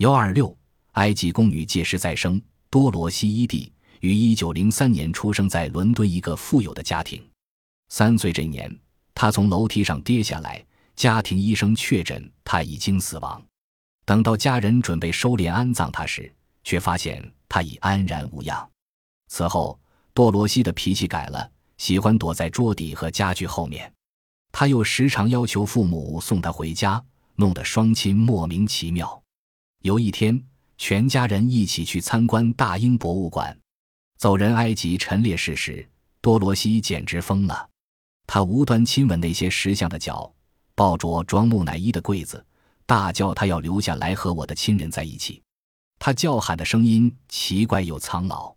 [0.00, 0.56] 幺二六，
[0.92, 2.40] 埃及宫女届时再生。
[2.70, 7.22] 多罗西伊蒂于一九零三年出生在伦敦一个富有的家庭。
[7.90, 8.74] 三岁这年，
[9.12, 10.64] 他从楼梯上跌下来，
[10.96, 13.42] 家庭医生确诊他已经死亡。
[14.06, 18.66] 等到家人准备收敛安葬他时，却发现他已安然无恙。
[19.28, 19.78] 此后，
[20.14, 23.92] 多罗西的脾气改了，喜欢躲在桌底和家具后面。
[24.50, 27.04] 他又时常要求父母送他回家，
[27.36, 29.19] 弄得双亲莫名其妙。
[29.82, 30.38] 有一天，
[30.76, 33.58] 全家人一起去参观大英博物馆，
[34.18, 35.88] 走人埃及陈列室时，
[36.20, 37.66] 多罗西简直疯了。
[38.26, 40.30] 他无端亲吻那些石像的脚，
[40.74, 42.44] 抱着装木乃伊的柜子，
[42.84, 45.42] 大叫他要留下来和我的亲人在一起。
[45.98, 48.54] 他叫喊的声音奇怪又苍老。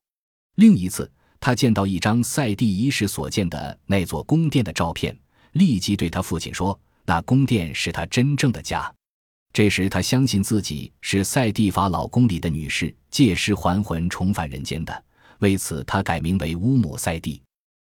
[0.55, 5.17] 另一次，他见到一张赛蒂一世所建的那座宫殿的照片。
[5.53, 8.93] 立即对他父亲说：“那宫殿是他真正的家。”
[9.53, 15.03] 这时，他相信自己是赛蒂法老宫里的女士，借尸还魂重返人间的。
[15.39, 17.39] 为此，他改名为乌姆赛蒂。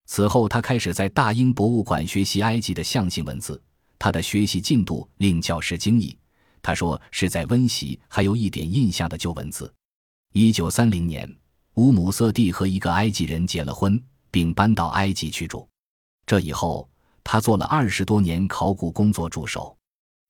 [0.05, 3.61] 此后，他开始在大英博物馆学习埃及的象形文字。
[3.99, 6.17] 他的学习进度令教师惊异。
[6.61, 9.71] 他说是在温习还有一点印象的旧文字。
[10.31, 11.29] 一九三零年，
[11.73, 15.67] 乌姆瑟蒂和一个埃及人结了婚，并搬到埃及去住。
[16.25, 16.89] 这以后。
[17.21, 19.77] 他做了二十多年考古工作助手。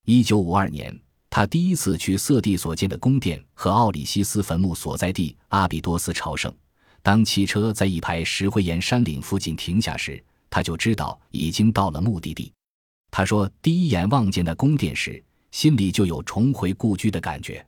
[0.06, 6.54] 一九五二年，他第一次去瑟蒂所建的宫殿和奥里西斯坟墓所在地阿比多斯朝圣。
[7.02, 12.52] 当汽车在一排石灰岩山岭附近停下时，他就知道已经到了目的地。
[13.12, 17.66] 他说：“第一眼望见那宫殿时，心里就有重回故居的感觉。”